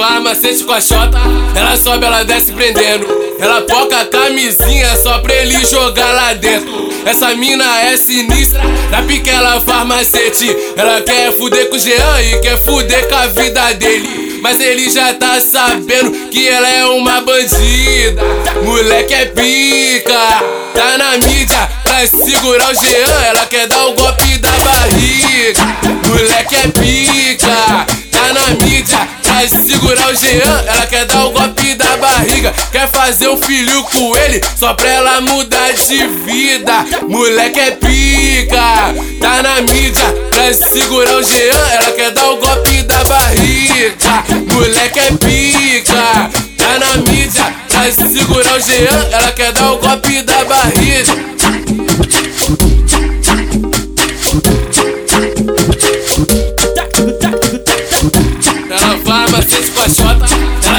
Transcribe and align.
farmacêutico 0.00 0.66
com 0.66 0.72
a 0.72 0.80
chota. 0.80 1.18
Ela 1.54 1.76
sobe, 1.76 2.06
ela 2.06 2.24
desce 2.24 2.52
prendendo. 2.52 3.06
Ela 3.38 3.62
toca 3.62 4.00
a 4.00 4.06
camisinha 4.06 4.96
só 4.96 5.18
pra 5.18 5.34
ele 5.34 5.64
jogar 5.64 6.12
lá 6.12 6.32
dentro. 6.34 6.90
Essa 7.04 7.34
mina 7.34 7.64
é 7.82 7.96
sinistra, 7.96 8.60
da 8.90 9.02
piquela 9.02 9.60
farmacete. 9.60 10.54
Ela 10.76 11.00
quer 11.00 11.32
fuder 11.32 11.68
com 11.68 11.76
o 11.76 11.78
Jean 11.78 12.22
e 12.22 12.40
quer 12.40 12.58
fuder 12.58 13.08
com 13.08 13.14
a 13.14 13.26
vida 13.26 13.72
dele. 13.74 14.38
Mas 14.42 14.58
ele 14.58 14.90
já 14.90 15.12
tá 15.14 15.38
sabendo 15.40 16.28
que 16.30 16.48
ela 16.48 16.68
é 16.68 16.84
uma 16.86 17.20
bandida. 17.20 18.22
Moleque 18.62 19.14
é 19.14 19.26
pica, 19.26 20.42
tá 20.74 20.98
na 20.98 21.18
mídia 21.18 21.68
pra 21.82 22.06
segurar 22.06 22.70
o 22.70 22.74
Jean. 22.74 23.24
Ela 23.26 23.46
quer 23.46 23.66
dar 23.66 23.86
o 23.86 23.94
golpe 23.94 24.38
da 24.38 24.50
barriga. 24.50 25.62
Moleque 26.08 26.56
é 26.56 26.68
pica, 26.68 27.86
tá 28.10 28.32
na 28.32 28.64
mídia 28.64 29.19
pra 29.40 29.48
segurar 29.48 30.12
o 30.12 30.14
Jean. 30.14 30.64
Ela 30.66 30.86
quer 30.86 31.06
dar 31.06 31.24
o 31.24 31.30
golpe 31.30 31.74
da 31.74 31.96
barriga. 31.96 32.52
Quer 32.70 32.88
fazer 32.88 33.28
um 33.28 33.36
filho 33.38 33.82
com 33.84 34.16
ele 34.16 34.40
só 34.58 34.74
pra 34.74 34.88
ela 34.88 35.20
mudar 35.22 35.72
de 35.72 36.06
vida. 36.06 36.84
Moleque 37.08 37.60
é 37.60 37.70
pica, 37.70 38.94
tá 39.20 39.42
na 39.42 39.62
mídia 39.62 40.14
pra 40.30 40.52
segurar 40.52 41.16
o 41.16 41.22
Jean. 41.22 41.72
Ela 41.72 41.92
quer 41.92 42.10
dar 42.10 42.30
o 42.30 42.36
golpe 42.36 42.82
da 42.82 43.04
barriga. 43.04 44.24
Moleque 44.52 44.98
é 44.98 45.12
pica, 45.12 46.30
tá 46.58 46.78
na 46.78 46.96
mídia 46.98 47.54
pra 47.68 47.90
segurar 47.90 48.56
o 48.56 48.60
Jean. 48.60 49.08
Ela 49.10 49.32
quer 49.32 49.52
dar 49.52 49.72
o 49.72 49.78
golpe 49.78 50.22
da 50.22 50.44
barriga. 50.44 51.89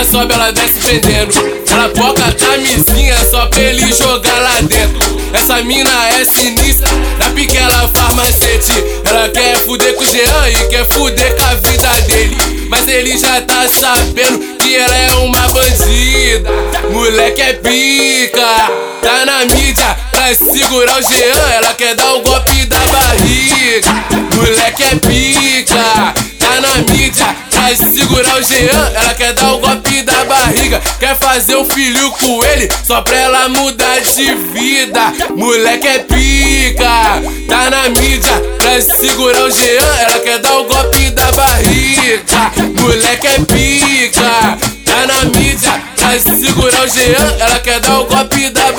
Ela 0.00 0.04
sobe, 0.04 0.32
ela 0.32 0.50
desce 0.50 0.80
prendendo. 0.80 1.34
Ela 1.70 1.88
toca 1.90 2.24
a 2.24 2.32
camisinha 2.32 3.16
só 3.30 3.46
pra 3.46 3.60
ele 3.60 3.92
jogar 3.92 4.40
lá 4.40 4.60
dentro. 4.62 4.98
Essa 5.32 5.62
mina 5.62 5.90
é 6.08 6.24
sinistra, 6.24 6.88
da 7.18 7.30
piquela 7.30 7.88
farmacete. 7.88 8.72
Ela 9.04 9.28
quer 9.28 9.56
fuder 9.58 9.94
com 9.94 10.02
o 10.02 10.06
Jean 10.06 10.48
e 10.48 10.68
quer 10.68 10.86
fuder 10.86 11.36
com 11.36 11.44
a 11.44 11.54
vida 11.54 11.88
dele. 12.06 12.36
Mas 12.70 12.88
ele 12.88 13.18
já 13.18 13.42
tá 13.42 13.68
sabendo 13.68 14.56
que 14.56 14.74
ela 14.74 14.96
é 14.96 15.10
uma 15.16 15.48
bandida. 15.48 16.50
Moleque 16.90 17.42
é 17.42 17.52
pica, 17.54 18.70
tá 19.02 19.26
na 19.26 19.44
mídia 19.54 19.96
pra 20.10 20.34
segurar 20.34 20.98
o 20.98 21.02
Jean. 21.02 21.52
Ela 21.52 21.74
quer 21.74 21.94
dar 21.94 22.14
o 22.14 22.22
golpe 22.22 22.64
da 22.66 22.78
barriga. 22.78 24.29
Pra 27.76 27.88
segurar 27.88 28.36
o 28.36 28.42
Jean. 28.42 28.90
Ela 28.94 29.14
quer 29.14 29.32
dar 29.34 29.52
o 29.52 29.58
golpe 29.58 30.02
da 30.02 30.24
barriga. 30.24 30.80
Quer 30.98 31.16
fazer 31.16 31.56
um 31.56 31.64
filho 31.64 32.10
com 32.12 32.44
ele 32.44 32.68
só 32.84 33.00
pra 33.02 33.16
ela 33.16 33.48
mudar 33.48 34.00
de 34.00 34.34
vida. 34.34 35.00
Moleque 35.36 35.86
é 35.86 35.98
pica, 36.00 37.22
tá 37.48 37.70
na 37.70 37.88
mídia 37.90 38.42
pra 38.58 38.80
segurar 38.80 39.44
o 39.44 39.50
Jean. 39.50 40.00
Ela 40.00 40.18
quer 40.20 40.38
dar 40.38 40.58
o 40.58 40.64
golpe 40.64 41.10
da 41.10 41.30
barriga. 41.32 42.52
Moleque 42.80 43.26
é 43.26 43.38
pica, 43.40 44.58
tá 44.84 45.06
na 45.06 45.24
mídia 45.26 45.82
pra 45.96 46.18
segurar 46.18 46.84
o 46.84 46.88
Jean. 46.88 47.36
Ela 47.38 47.60
quer 47.60 47.80
dar 47.80 48.00
o 48.00 48.06
golpe 48.06 48.50
da. 48.50 48.69